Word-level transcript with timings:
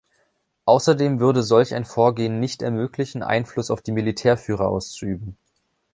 Außerdem 0.65 1.19
würde 1.19 1.43
solch 1.43 1.75
ein 1.75 1.85
Vorgehen 1.85 2.39
nicht 2.39 2.63
ermöglichen, 2.63 3.21
Einfluss 3.21 3.69
auf 3.69 3.83
die 3.83 3.91
Militärführer 3.91 4.67
auszuüben. 4.67 5.37